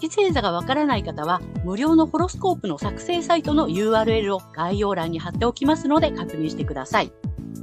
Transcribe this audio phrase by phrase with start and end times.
[0.00, 7.12] 月星座がわからない方は、無料のホロスコープの作成サイトの URL を概要欄に貼っておきますので確認してください。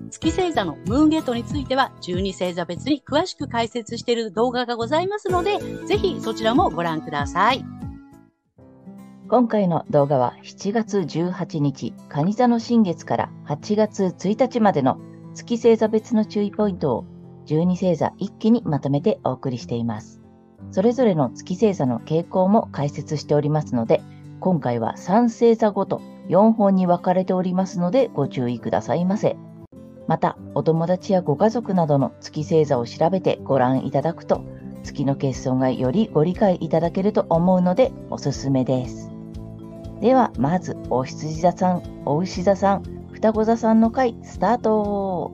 [0.09, 7.63] 月星座のムーンゲートについては、12星座別に詳しく解説している動画がございますので、ぜひそちらもご覧ください。
[9.27, 14.99] 今回の動画は7月18日、蟹座の新月から8月1日までの
[15.33, 17.05] 月星座別の注意ポイントを
[17.47, 20.14] 12星座一気にまとめてお送りしています。
[20.75, 24.01] それぞれの月星座の傾向も解説しておりますので、
[24.41, 29.37] 今回は3星座ごと4本に分かれておりますのでご注意くださいませ。
[30.05, 34.43] また、お友達やご家族などの月星座を調べてご覧いただくと、
[34.83, 39.09] 月の欠損がよりご理解いただけると思うのでおすすめです。
[40.01, 42.83] では、まず、お羊座さん、お牛座さん、
[43.13, 45.31] 双子座さんの回、スタート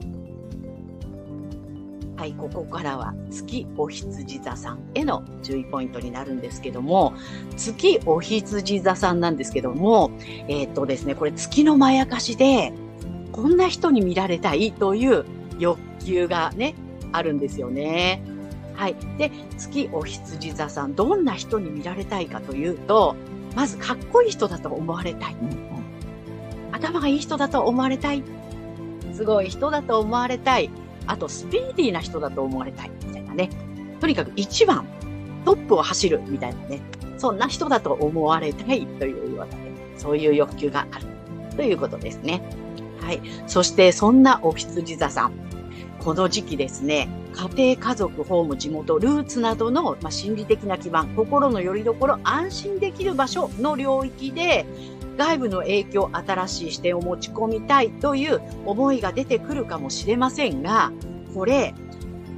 [2.22, 7.14] はい、ここからは月お羊座さんへの注意ポイントになるんですけども、
[7.56, 10.12] 月お羊座さんなんですけども、
[10.46, 12.72] えー、っとですね、これ月のまやかしで、
[13.32, 15.24] こんな人に見られたいという
[15.58, 16.76] 欲求がね、
[17.10, 18.22] あるんですよね。
[18.76, 18.94] はい。
[19.18, 23.16] で、月お羊座さん、どんな人に見られたいかというと、
[23.56, 25.36] まずかっこいい人だと思われたい。
[26.70, 28.22] 頭がいい人だと思われたい。
[29.12, 30.70] すごい人だと思われたい。
[31.06, 33.50] あとスピーディーな人だと思われたいみたいなね。
[34.00, 34.86] とにかく一番、
[35.44, 36.80] トップを走るみたいなね。
[37.18, 41.06] そんな人だと思われたいというようなね、そういう欲求がある
[41.56, 42.42] ということですね。
[43.00, 43.20] はい。
[43.46, 45.32] そしてそんなお羊座さん。
[46.04, 54.66] この時期ですね、家庭、家族、ホーム、地元、ルーツなどの、まあ、心理的な基盤、心の拠り所、安心できる場所の領域で、
[55.16, 60.90] 外部の影響、新しい視点を持ち込みたいという思いが出てくるかもしれませんが、
[61.34, 61.72] これ、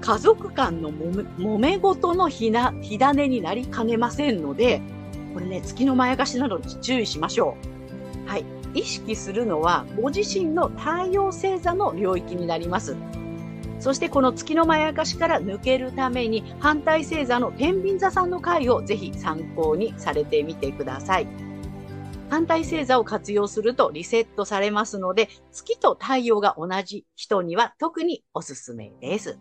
[0.03, 4.83] 家族間の揉め事の火な火種になりかねませんので、
[5.33, 7.57] これね、月のまやかしなどに注意しましょ
[8.27, 8.29] う。
[8.29, 8.45] はい。
[8.75, 12.95] 意識するのは、ご自身の太陽星座の領域になります。
[13.85, 21.27] そしてこの月のまやかしから抜けるために、反対星座の天秤座さんの回をぜひ参考にされてみてください。
[22.31, 29.39] 反対星座を活用するとリセットされますので、月と太陽が同じ人には特におすすめです。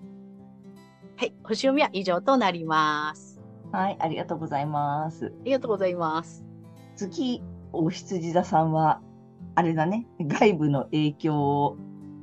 [1.15, 3.39] はい、星読みは以上となります。
[3.71, 5.27] はい、ありがとうございます。
[5.27, 6.43] ありがとうございます。
[6.97, 8.99] 月、お羊座さんは、
[9.55, 11.77] あれだね、外部の影響を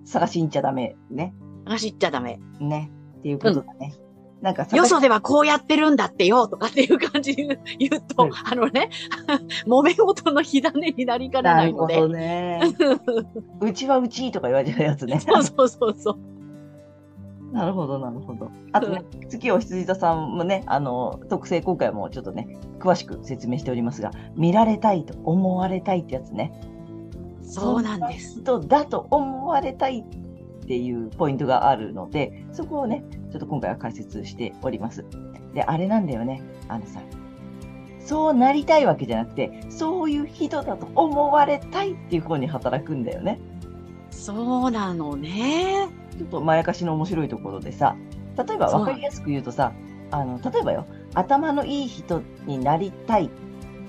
[0.05, 1.35] 探しに行っちゃダメね。
[1.71, 2.41] 探しに行っちゃダメ。
[2.59, 2.91] ね。
[3.19, 3.95] っていうことだね。
[4.05, 4.11] うん
[4.41, 8.89] なんかよそではこうやってるんだってよとかっていう感じで 言うと、うん、あのね、
[9.69, 11.95] 揉め事の火種になりかねないので。
[11.97, 12.61] なるほどね。
[13.61, 15.21] うちはうちとか言われるやつね。
[15.21, 17.53] そうそうそうそう。
[17.53, 18.51] なるほど、なるほど。
[18.73, 26.59] あとね、月を羊座さんもね、あの、特性今回もちょっとね、詳しく説明しておりますが、見られたいと思われたいってやつね。
[27.43, 28.41] そうなんです。
[28.41, 30.30] 人だと思われたいっ
[30.71, 35.05] ていうポイントがあるので、そこをね、ちょっと今回は解説しております。
[35.53, 36.45] で、あれなんだよね。
[36.69, 37.01] あのさ、
[37.99, 43.41] そうなりたいわけじゃなくて、そういう人だと思われたいっていう方に働くんだよね。
[44.13, 45.89] そうなのね。
[46.17, 47.97] ちょっとまやかしの面白いところでさ、
[48.39, 49.73] 例えば分かりやすく言うとさ、
[50.13, 53.31] あの、例えばよ、頭のいい人になりたいっ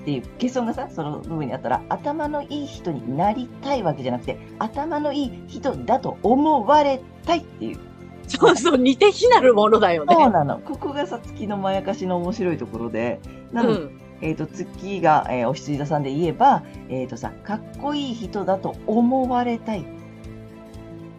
[0.04, 7.78] ていう欠損がさその部分にあったら頭のいい人になりたいわけじゃなくて頭のいい人だと思われたいっていう。
[8.28, 10.14] そうそう似て非なるものだよね。
[10.14, 10.58] そうなの。
[10.60, 13.20] ここがさ月のまやかしの面白いところで。
[13.52, 19.84] なので、うん、えーと、月が、えー、お羊座さんで言えば、えーとさ、かっこいい人だと思われたい。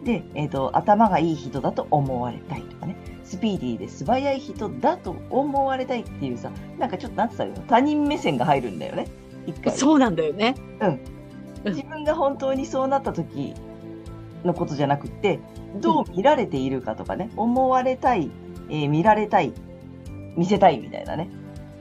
[0.02, 2.96] で、えーと頭がいい人だと思われたいとかね
[3.34, 9.08] スピーディーで素早い人だと思われたいっていうさ、なんかちょっとなったら他人目線が入るんだよね。
[9.46, 9.72] 一回。
[9.76, 10.54] そうなんだよね。
[10.80, 11.72] うん。
[11.72, 13.54] 自分が本当にそうなった時
[14.44, 15.40] のことじゃなくて、
[15.80, 18.30] どう見られているかとかね、思われたい、
[18.70, 19.52] えー、見られたい、
[20.36, 21.28] 見せたいみたいなね。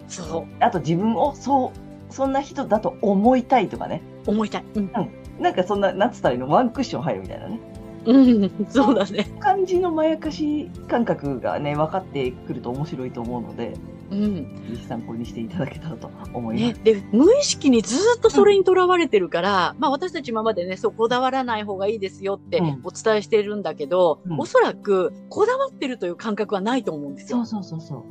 [0.08, 0.46] そう。
[0.60, 4.02] あと自分をそう、そんな人だと思いたいとかね。
[4.26, 4.64] 思いたい。
[4.76, 4.92] うん。
[4.96, 6.50] うん、なんかそんな、なんつったらいいの？
[6.50, 7.60] ワンクッション入るみたいなね。
[8.06, 9.30] うん、そうだね。
[9.40, 13.74] 感じのまやかし感覚がね、分かってくると面白いと思うので。
[14.12, 14.36] うん。
[14.70, 27.46] ぜひ参考にしていただけたらと思いまねす。、で、無意識にずっとそれにとらわれてるから、まあ私たち今までね、そうこだわらない方がいいですよってうんお伝えしてるんだけど、うんおそらくこだわってるという感覚はないと思うんですよ。
[27.46, 28.06] そうそうそうそ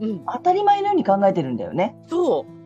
[0.00, 0.06] う。
[0.06, 0.24] うん。
[0.26, 1.96] 当たり前のように考えてるんだよね。
[2.08, 2.61] そう。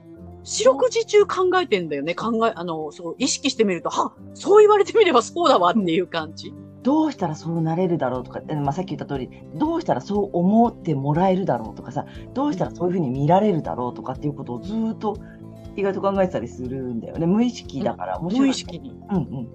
[0.47, 2.15] 四六時中考えてんだよね。
[2.15, 6.55] 考え、あの、そう、意識してみると、はそう言われてみればそうだわっていう感じ。
[6.85, 15.19] どうしたらそうなれるだろうとか、えまあ、さっき言った通り、どうしたらそう思ってもらえるだろうとかさ、どうしたらそういうふうに見られるだろうとかっていうことをずーっと
[15.75, 17.27] 意外と考えてたりするんだよね。
[17.27, 18.91] 無意識だから面白い、無意識に。
[19.11, 19.49] うんうん。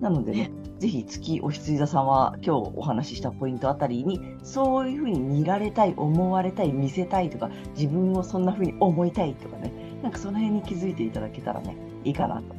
[0.00, 9.72] なのでね、ぜひ月お羊座さんは今日お話ししたポイントあたりに、そういうふうに見られたい、思われたい、見せたいとか、自分をそんなふうに思いたいとかね、
[10.02, 12.54] なんかその辺に気づいていただけたらね、いいかなと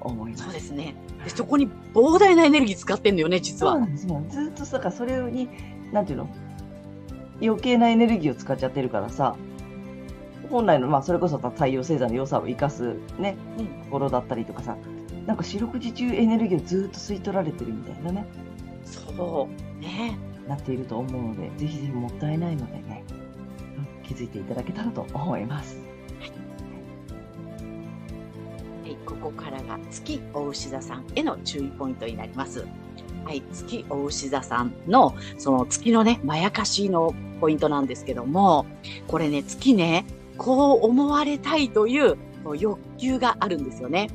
[0.00, 0.44] 思います。
[0.44, 0.94] そうですね。
[1.24, 3.72] でそこに膨大なエネルギー使ってんだよね、実は。
[3.72, 4.24] そうなんですよ。
[4.28, 5.48] ずっとさ、だからそれに、
[5.92, 6.28] なんていうの？
[7.42, 9.34] 余計なエネルギーを使っちゃってるからさ、
[10.50, 14.76] 本来の、まあ、それこそ太陽星座の良さを生かすね、うんところだったりとかさ、
[15.26, 18.26] なんか四六時中エネルギーをずっと吸い取られてるみたいなね、
[18.84, 19.80] そう。
[19.80, 20.18] ね。
[20.48, 23.04] なっていると思うので、ぜひぜひもったいないのでね、
[23.78, 25.78] うん気づいていただけたらと思います。
[29.10, 32.66] ここからが月お牛座さんへの注意ポイントになります。
[33.24, 38.66] はい、月お牛座さんの、その月のね、まやかしのポイントなんですけども、
[39.08, 40.04] これね、月ね、
[40.38, 42.16] こう思われたいという
[42.56, 44.10] 欲求があるんですよね。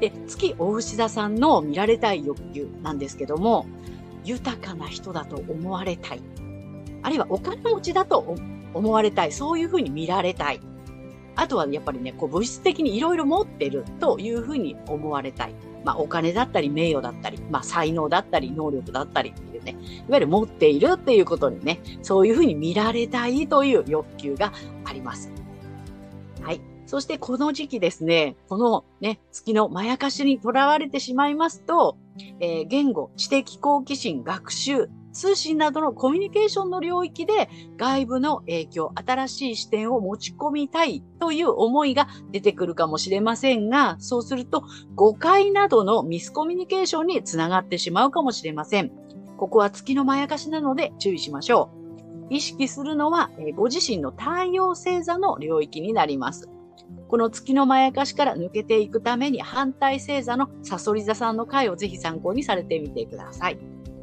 [0.00, 3.66] で、月お牛座さんの見られたい欲求なんですけども、
[4.24, 6.22] 豊かな人だと思われたい。
[7.02, 8.36] あるいはお金持ちだと
[8.72, 9.32] 思われたい。
[9.32, 10.60] そういうふうに見られたい。
[11.38, 15.54] あとはやっぱりね、こう物質的にいろいろ持ってるというふうに思われたい。
[15.84, 19.76] まあお金だったり名誉だったり、まあ才能だったり能力だったりっていうね、
[20.08, 24.52] いわゆる持っているっていうことにね、そういうふうに見られたいという欲求が
[24.84, 25.30] あります。
[26.42, 26.60] はい。
[26.86, 31.96] そしてこの時期ですね、このね、月のまやかしにとらわれてしまいますと、
[32.40, 34.88] えー言語、知的好奇心、学習、
[35.18, 44.62] 通信などのコミュニケーションの領域で外部の影響、新しい視点を持ち込みたいという思いが出てくるかもしれませんが、そうすると
[44.94, 48.92] 誤解などのミスコミュニケーションにつながってしまうかもしれません。
[49.36, 51.70] ここは月のまやかしなので注意しましょ
[52.30, 52.34] う。
[52.34, 56.48] 意識するのは、ご自身の太陽星座の領域になります。
[57.08, 63.58] この月のまやかしから抜けていくために反対星座のサソリ座さんの回をぜひ参考にされてみてください。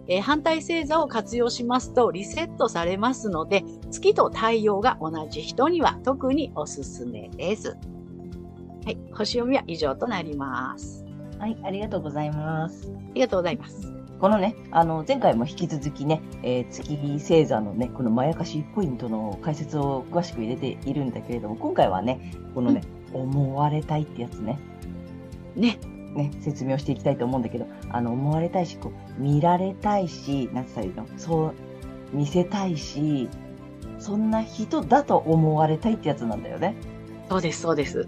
[0.07, 7.78] えー反対星座を活用しますとリセットされますので、月と太陽が同じ人には特におすすめです。
[8.86, 11.06] はい、星読みは以上となります。
[11.40, 12.92] はい、ありがとうございます。
[12.94, 13.92] ありがとうございます。
[14.19, 22.81] このね、あの、前回も引き続きね、えー月星座のね、このまやかしポイントの解説を詳しく入れているんだけれども、今回はね、このね、
[23.13, 24.60] 思われたいってやつね、
[25.56, 25.80] ね、
[26.16, 31.20] ね、説明をしていきたいと思うんだけど、あの、思われたいし、こう、見られたいし、なんて言ったらいいの？
[31.20, 31.54] そう、
[32.14, 33.30] 見せたいし、
[34.00, 36.76] そんな人だと思われたいってやつなんだよね。
[37.30, 38.08] そうです、そうです。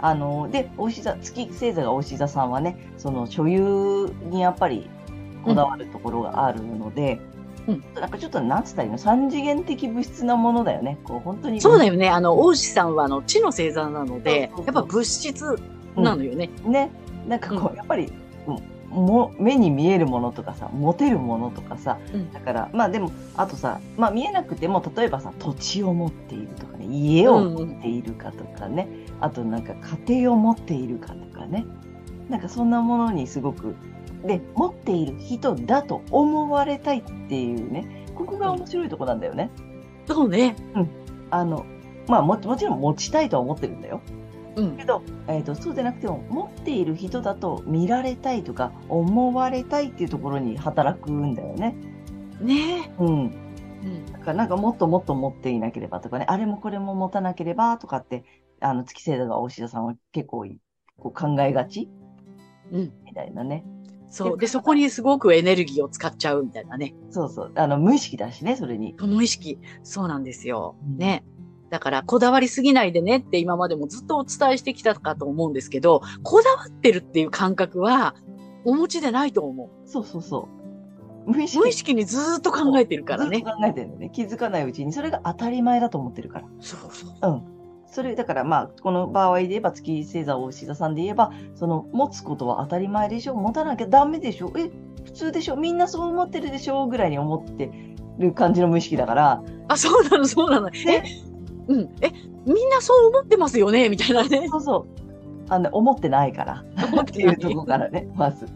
[0.00, 4.88] あの、で、お牛座、月星座がお牛座さんはね、その所有にやっぱり
[5.44, 7.20] こだわるところがあるので、
[7.68, 8.98] うんなんかちょっとなんつったらいいの？
[8.98, 10.98] 三次元的物質なものだよね。
[11.04, 11.60] こう、本当に。
[11.60, 12.08] そうだよね。
[12.08, 15.58] あの、王子さんはあの、地の星座なのでやっぱ物質
[15.94, 16.50] なのよね。
[16.64, 16.90] ね。
[17.26, 18.12] なんかこう、うんやっぱり、
[18.46, 28.88] うんも目に見えるものとかさ、持てるものとかさ、うんだから、まあでも、あとさ、まあ見えなくても、例えばさ、土地を持っているとかね、家を持っているかとかね、
[29.20, 29.74] あとなんか
[30.06, 31.66] 家庭を持っているかとかね、
[32.28, 33.76] なんかそんなものにすごく、
[34.24, 39.50] で、持っている人だと思われたいっていうね、ここが面白いとこなんだよね。
[40.06, 40.56] そうね。
[41.30, 41.64] あの、
[42.08, 44.00] まあももちろん持ちたいとは思ってるんだよ。
[44.56, 44.84] うんけ。
[44.84, 51.76] ど、えー、とそうでなくても持っている人だと見られたいとか思われたいっていうところに働くんだよね。
[52.40, 53.08] ねうん。
[53.08, 54.06] うん。
[54.06, 58.24] だからなんかもっともっと持っていなければとかね、あれもこれも持たなければとかって、
[58.60, 60.58] あの月星座がお医者さんは結構い
[60.98, 61.88] こう考えがち
[62.72, 62.92] うん。
[63.04, 63.64] みたいなね。
[64.10, 64.38] そう。
[64.38, 66.94] で、そこにすごくエネルギーを使っちゃうみたいなね。
[67.10, 67.52] そうそう。
[67.54, 68.94] あの無意識だしね、それに。
[68.98, 69.58] 無意識。
[69.82, 70.76] そうなんですよ。
[70.84, 71.24] うんね。
[71.70, 78.14] だから、こだわりすぎないでねって今までもずっとお伝えしてきたかと思うんですけど、こだわってるっていう感覚は、
[78.64, 79.88] お持ちでないと思う。
[79.88, 80.48] そうそうそ
[81.26, 81.30] う。
[81.30, 84.10] 無意識無意識にずーっと考えてるからね考えてるんだよね。
[84.12, 86.48] 気づかないうちに、それが当たり前だと思ってるから。
[86.60, 87.32] そうそう。
[87.32, 87.42] うん。
[87.86, 94.70] それ、だからまあ、この場合で言えば、月星座大志座さんで言えば、その、持つことは当たり前でしょ持たなきゃダメでしょえ、
[95.04, 97.70] 普通でしょみんなそう思ってるでしょぐらいに思って
[98.18, 100.68] る感じの無意識だから、あ、そうなの、そうなの。
[100.68, 101.02] え、
[101.70, 101.80] うん。
[102.00, 102.10] え、
[102.46, 103.88] みんなそう思ってますよね？
[103.88, 104.48] みたいなね。
[104.48, 104.86] そうそう。
[105.48, 106.64] あの、思ってないから。
[106.92, 108.46] 思っていうとこからね、まず。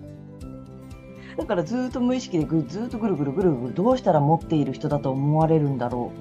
[1.37, 6.12] だからずっと無意識でぐずっとぐるぐるぐるぐるどうしたら持っている人だと思われるんだろ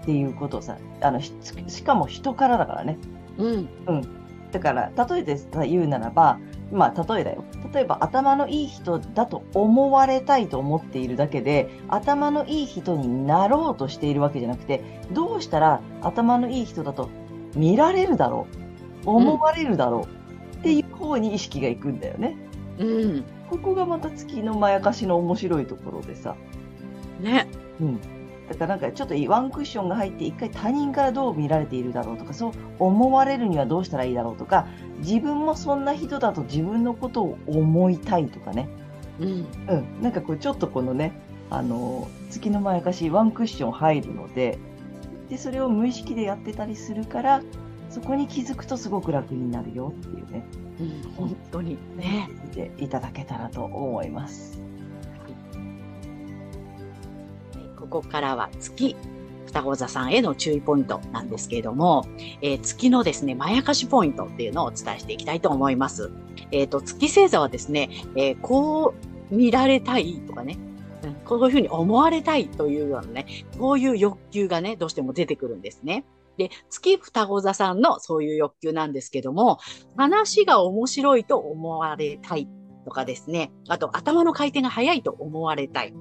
[0.00, 1.32] うっていうことをさ、あの、し
[1.68, 2.98] しかも人からだからね。
[3.38, 3.68] うん。
[4.52, 6.38] だから、例えでさ言うならば、
[6.72, 7.44] まあ、例えだよ。
[7.72, 14.82] 例えば、頭のいい人だと思われたいと思っているだけで、頭のいい人になろうとしているわけじゃなくて、
[15.12, 17.08] どうしたら頭のいい人だと
[17.54, 18.46] 見られるだろ
[19.04, 20.08] う、思われるだろ
[20.52, 22.36] う、っていう方に意識がいくんだよね。
[22.78, 23.24] うん。
[23.48, 26.34] ここがまた月のまやかしの面白いところでさ。
[27.20, 27.46] ね。
[27.80, 28.00] うん。
[28.48, 34.66] だからなんかちょっとワンクッションが入って一回他人からどう見られているだろうとか、そう思われるにはどうしたらいいだろうとか、
[34.98, 38.68] 自分もそんな人だと自分のことを思いたいとかね。
[39.18, 39.46] うん。
[39.68, 40.02] うん。
[40.02, 41.12] なんかこうちょっとこのね、
[41.50, 44.58] あの、月のまやかしワンクッション入るので、
[45.28, 47.42] で、それを無意識でやってたりするから、
[47.90, 50.44] そこに気づくとすごく楽になるよっていうね、
[50.80, 51.12] うん。
[51.16, 51.78] 本当に。
[51.96, 52.28] ね。
[52.78, 54.60] いただけたらと思います。
[57.86, 58.96] ここからは月、
[59.46, 62.06] 双子座さんへの注意ポイントなんですけれども、
[62.42, 66.10] えー月のですね、まやかしポイントっていうのをお伝えしていきたいと思います。
[66.50, 68.94] えっ、と、月星座はですね、えーこ
[69.30, 70.58] う見られたいとかね、
[71.02, 73.26] うんこういうふうに思われたいというようなね、
[73.58, 76.04] こういう欲求がね、どうしても出てくるんですね。
[76.36, 79.58] で、月双子座さんのそういう欲求なんですけども、
[79.96, 82.48] 話が面白いと思われたい
[82.84, 85.94] とかですね、あと頭の回転が速いと思われたい。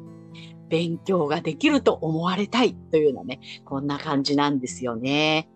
[0.70, 5.50] 勉強ができると思われたいというようなね、こんな感じなんですよね。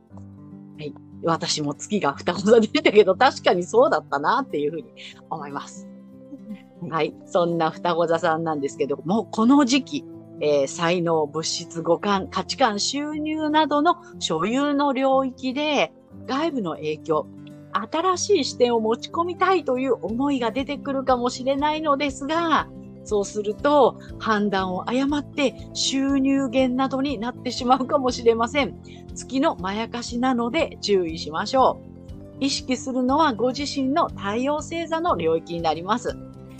[0.78, 0.94] はい。
[1.24, 4.86] 私も月が双子座でしたけど、確かにそうだったなっていうふうに
[5.30, 5.88] 思います。
[6.90, 7.14] はい。
[7.26, 10.06] そんな双子座さんなんですけども、この時期、
[10.42, 15.92] えー才能、物質、五感、価値観、収入などの所有の領域で
[16.26, 17.28] 外部の影響、
[17.74, 22.70] 新しい視点を持ち込みたいという思いが出てくるかもしれないのですが、
[23.10, 28.76] そうすると判断を誤って収入源などになってしまうかもしれません。
[29.16, 31.90] 月のまやかしなので注意しましょう。
[32.40, 36.16] 意識するのはご自身の太陽星座の領域になります。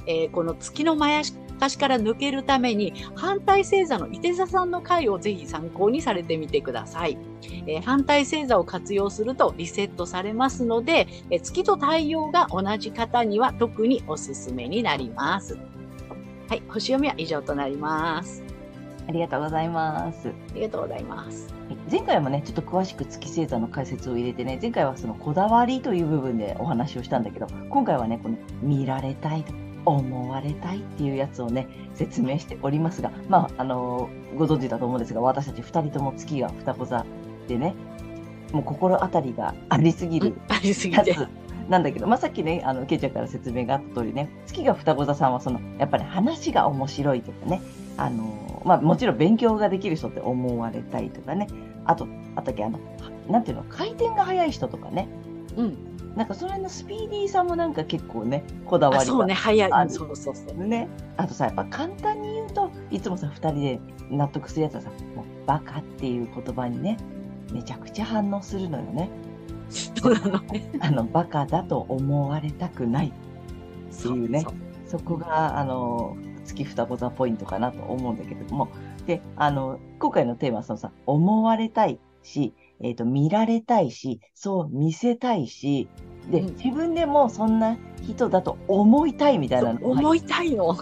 [0.08, 1.22] えーこの月のまや
[1.60, 7.18] かしから抜けるために反対星座の伊手座さんの回をぜひ参考にされてみてください。
[7.68, 15.60] えー反対星座を活用するとリセットされますので、えー月と太陽が同じ方には特におすすめになります。
[16.50, 18.42] はい、星読みは以上となります。
[19.08, 20.30] ありがとうございます。
[20.30, 21.54] ありがとうございます。
[21.92, 29.54] 前回もね、ちょっと詳しく月星座の解説を入れてね、前回はそのこだわりという部分でお話をしたんだけど、今回はね、この見られたいと
[29.86, 37.06] 思われたいっていうやつをね、説明しておりますが、まあ、あのご存知だと思うんですが、私たち二人とも月が双子座
[37.48, 37.76] でね、
[38.54, 41.16] もう心当たりがありすぎるありすぎて。
[41.70, 47.62] なんだけど、まあ、さっきね、あの、ケイちゃんから説明があった通りね、月が双子座さんはその、やっぱり話が面白いとかね、
[47.96, 51.48] あの、まあ、もちろん勉強ができる人って思われたいとかね、
[51.86, 52.80] あと、あったっけ、あの、
[53.30, 55.08] なんていうの、回転が速い人とかね、
[55.56, 55.78] うん。
[56.16, 59.90] なんかそれのスピーディーさもなんか結構ね、こだわあ、りがそうね、早い。
[59.90, 60.64] そうそうそう。
[60.64, 60.88] ね。
[61.18, 66.98] あとさ、やっぱ簡単に言うと、いつもさ、二人で納得するやつはさ、もうバカっていう言葉にね、
[67.52, 69.10] めちゃくちゃ反応するのよね。
[69.70, 70.70] そうなのね。
[70.80, 74.98] あの、バカだと思われたくないっていうねそ。
[74.98, 78.70] そこが、あの、月双子座ポイントかなと思うんだけれども。
[79.06, 85.88] で、あの、今回のテーマはそのさ、思われたいし、えっ、と、見られたいし、そう見せたいし、
[86.32, 90.76] で、うん自分でもそんな人だと思いたいみたいなの思いたいの。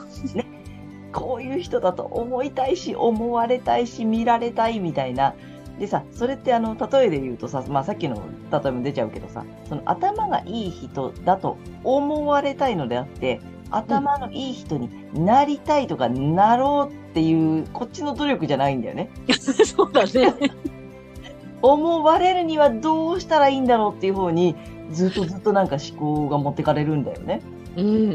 [1.14, 5.34] こういう人だと思いたいし、思われたいし、見られたいみたいな。
[5.80, 8.16] でさ、それってあの、例えで言うとさ、まあさっきの
[8.52, 19.10] 例えも出ちゃうけどさ、その頭がいい人だと思われたいのであって、頭のいい人になりたいとかなろうっていう、こっちの努力じゃないんだよね。
[19.38, 20.34] そうだね。
[21.62, 24.56] 思われるにはどうしたらいいんだろうっていう方に、
[24.92, 27.42] ずっとずっとなんか思考が持ってかれるんだよね。
[27.76, 28.10] うん。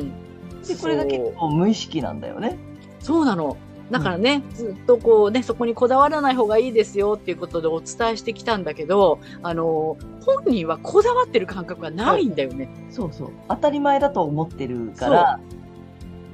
[0.62, 2.56] で、これが結構無意識なんだよね。
[3.00, 3.56] そうなの。
[3.92, 12.70] だからね、ずっとこうね、そこにこだわらない方がいいですよっていうことでお伝えしてきたんだけど、あの、本人はこだわってる感覚がないんだよね。
[12.90, 13.30] そうそう。
[13.48, 15.40] 当たり前だと思ってるから、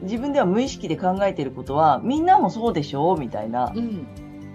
[0.02, 4.06] 自分では無意識で考えてることは、みんなもそうでしょみたいなうん。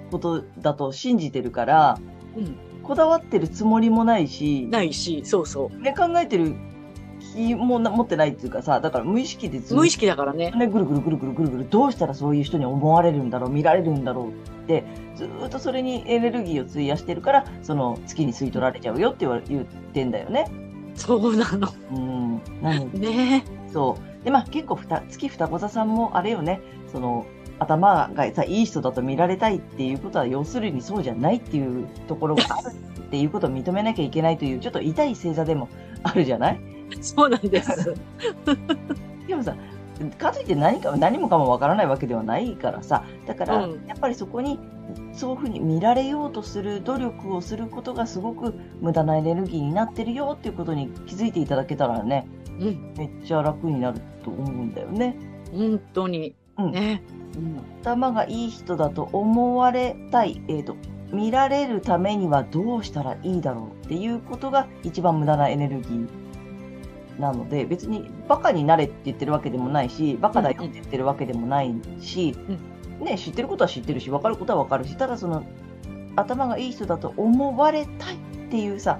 [0.09, 1.99] ことだと信じてるから、
[2.37, 2.55] うん。
[2.83, 5.81] こだわってるつもりもないし、ないし、そうそう。
[5.81, 6.72] ね、考えてる識
[7.55, 10.51] もな持ってないっていうかさ、だから無意識でずっと無意識だからね。
[10.51, 14.31] ね、ぐるぐるぐるぐるぐるぐる、どうしたらそういう人に思われるんだろう、見られるんだろうっ
[14.67, 14.83] て、
[15.15, 20.45] ずーっとそれにエネルギーを費やしてるから、その月に吸い取られちゃうよって言ってんだよね。
[20.95, 21.67] そうなの。
[21.91, 22.41] うん。
[22.61, 24.23] なので、ねそう。
[24.25, 26.61] で、まあ結構ふた、月双子座さんもあれよね、
[26.91, 27.25] その、
[27.59, 35.69] 頭がさ、いい人だと見られたいっていうことは、要するにそうじゃないっていうところがあるっていうことを認めなきゃいけないという、ちょっと痛い星座でも
[36.01, 36.59] あるじゃない？
[37.01, 37.93] そうなんです。
[39.27, 39.55] でもさ、
[40.17, 44.59] かといって何か何もかもわからないわけではないからさ、だから、うんやっぱりそこに、
[45.13, 52.27] そういうふうに見られようとする努力をすることがすごく無駄なエネルギーになってるよっていうことに気づいていただけたらね、
[52.59, 52.93] うん。
[52.97, 55.15] めっちゃ楽になると思うんだよね。
[55.51, 56.35] 本当に。
[56.57, 57.01] うんね。
[57.35, 57.61] うん。
[57.81, 60.75] 頭がいい人だと思われたい、えーと、
[61.11, 66.22] 見られるためにはどうしたらいいだろうっていうことが一番無駄なエネルギー
[67.19, 72.35] なので、別にバカになれって言ってるわけでもないし、バカだよって言ってるわけでもないし、
[72.99, 75.43] ね、知ってることは知ってるし、分かることは分かるし、ただその、
[76.15, 78.17] 頭がいい人だと思われたいっ
[78.49, 78.99] ていうさ、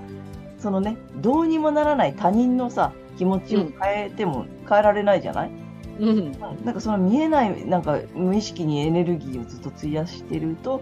[0.57, 5.51] そのね、どうにもならない他人のさ、気持ちを変えても変えられないじゃない、
[5.99, 6.31] うん。
[6.63, 10.81] なんかその見えない、なんか無意識にエネルギーをずっと費やしてると、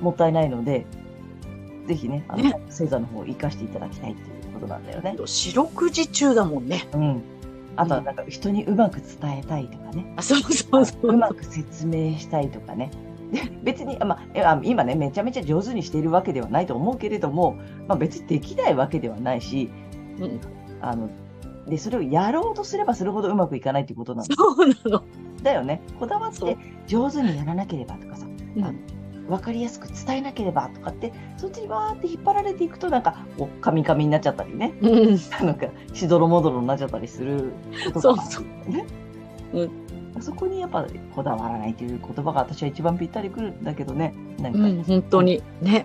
[0.00, 0.86] もったいないので、
[1.86, 2.60] ぜひね、あの、ね。
[2.66, 4.31] 星座の方を活かしていただきたいっていう
[4.62, 5.16] ことなんだよね。
[5.24, 6.88] 四六時中だもんね。
[6.94, 7.22] うん。
[7.74, 10.14] あとはなんか人にうまく伝えたいとかね。
[10.16, 11.16] あ、そうそうそうう。
[11.16, 12.90] まく説明したいとかね。
[13.32, 17.56] で別に、まあ今ね、めちゃめちゃ上手にしているわけではないと思うけれども、
[17.88, 19.70] まあ、別にできないわけではないし、
[20.18, 20.40] うん
[20.80, 21.10] あの、
[21.66, 25.04] で、それをやろうとすればするほどうまくいかないっていうことなんそうなの。
[25.42, 25.80] だよね。
[25.98, 35.18] こだわって上手にやらなければとかさ、うんあわかりやすく伝えなければとかって、そっちにわーって引っ張られていくと、なんか、こう、カミカミになっちゃったりね、うん。
[35.44, 37.52] なんか、しどろもどろになっちゃったりする
[37.92, 38.72] ことがあそうそう。
[38.72, 39.70] るね。
[40.20, 44.14] そこにやっぱ、こだわらないという言葉が私は一番ぴったりくるんだけどね。
[44.40, 45.42] なんか、うん、本当に。
[45.60, 45.84] ね。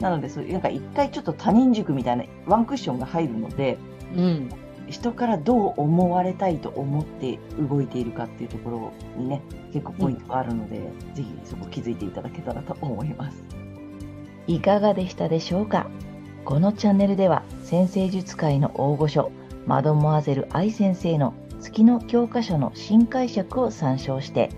[0.00, 3.78] なので、そういう、なんか一回ちょっと他人軸みたいなワンクッションが入るので、
[4.16, 4.48] うん。
[4.94, 9.42] 人からどう思われたいと思って動いているかっていうところにね、
[9.72, 10.76] 結構ポイントがあるので、
[11.14, 13.44] ぜひそこ気づいていただけたらと思います。
[14.46, 15.88] いかがでしたでしょうか？
[16.44, 19.32] このチャンネルでは、先生術界の大御所、
[19.66, 24.50] マドモアゼル愛先生の月の教科書の新解釈を参照して、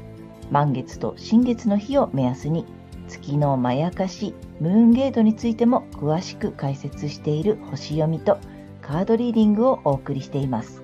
[0.50, 2.66] 満月と新月の日を目安に、
[3.08, 8.38] 月のまやかし、ムーンゲートについても詳しく解説している星読みと
[8.86, 10.80] カードリーディングをお送りしています。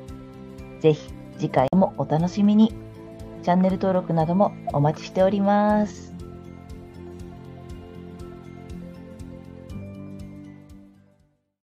[0.81, 2.75] ぜひ次回もお楽しみに。
[3.45, 6.12] チャンネル登録などもお待ちしております。